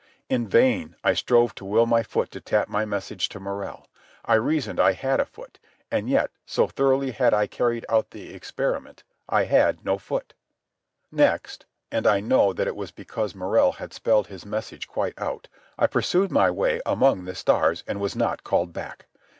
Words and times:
In 0.29 0.47
vain 0.47 0.95
I 1.03 1.13
strove 1.13 1.53
to 1.53 1.63
will 1.63 1.85
my 1.85 2.01
foot 2.01 2.31
to 2.31 2.41
tap 2.41 2.67
my 2.67 2.85
message 2.85 3.29
to 3.29 3.39
Morrell. 3.39 3.85
I 4.25 4.33
reasoned 4.33 4.79
I 4.79 4.93
had 4.93 5.19
a 5.19 5.27
foot. 5.27 5.59
And 5.91 6.09
yet, 6.09 6.31
so 6.43 6.65
thoroughly 6.65 7.11
had 7.11 7.35
I 7.35 7.45
carried 7.45 7.85
out 7.87 8.09
the 8.09 8.33
experiment, 8.33 9.03
I 9.29 9.43
had 9.43 9.85
no 9.85 9.99
foot. 9.99 10.33
Next—and 11.11 12.07
I 12.07 12.19
know 12.19 12.45
now 12.47 12.53
that 12.53 12.67
it 12.67 12.75
was 12.75 12.89
because 12.89 13.35
Morrell 13.35 13.73
had 13.73 13.93
spelled 13.93 14.25
his 14.25 14.43
message 14.43 14.87
quite 14.87 15.13
out—I 15.21 15.85
pursued 15.85 16.31
my 16.31 16.49
way 16.49 16.81
among 16.83 17.25
the 17.25 17.35
stars 17.35 17.83
and 17.85 17.99
was 18.01 18.15
not 18.15 18.43
called 18.43 18.73
back. 18.73 19.05